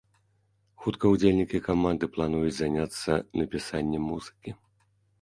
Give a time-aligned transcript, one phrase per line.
[0.85, 4.61] Хутка удзельнікі каманды плануюць заняцца напісаннем музыкі.